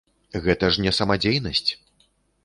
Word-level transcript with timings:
Гэта 0.45 0.69
ж 0.77 0.85
не 0.85 0.93
самадзейнасць! 0.99 1.69